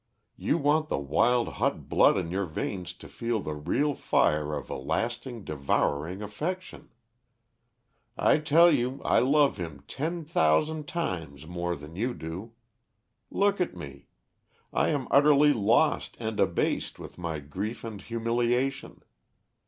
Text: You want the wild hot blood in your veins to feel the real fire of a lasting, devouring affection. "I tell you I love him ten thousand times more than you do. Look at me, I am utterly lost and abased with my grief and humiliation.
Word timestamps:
You 0.35 0.57
want 0.57 0.89
the 0.89 0.97
wild 0.97 1.47
hot 1.47 1.87
blood 1.87 2.17
in 2.17 2.31
your 2.31 2.47
veins 2.47 2.91
to 2.95 3.07
feel 3.07 3.39
the 3.39 3.53
real 3.53 3.93
fire 3.93 4.55
of 4.55 4.67
a 4.67 4.75
lasting, 4.75 5.43
devouring 5.43 6.23
affection. 6.23 6.89
"I 8.17 8.39
tell 8.39 8.71
you 8.71 9.03
I 9.05 9.19
love 9.19 9.57
him 9.57 9.83
ten 9.87 10.25
thousand 10.25 10.87
times 10.87 11.45
more 11.45 11.75
than 11.75 11.95
you 11.95 12.15
do. 12.15 12.53
Look 13.29 13.61
at 13.61 13.75
me, 13.77 14.07
I 14.73 14.87
am 14.87 15.07
utterly 15.11 15.53
lost 15.53 16.17
and 16.19 16.39
abased 16.39 16.97
with 16.97 17.19
my 17.19 17.37
grief 17.37 17.83
and 17.83 18.01
humiliation. 18.01 19.03